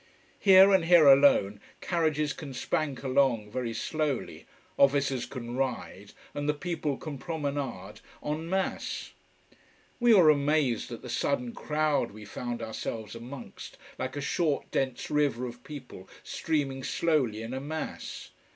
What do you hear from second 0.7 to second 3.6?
and here alone carriages can spank along,